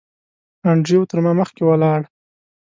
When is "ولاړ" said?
1.65-2.01